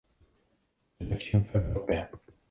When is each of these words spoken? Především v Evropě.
Především 0.95 1.43
v 1.45 1.55
Evropě. 1.55 2.09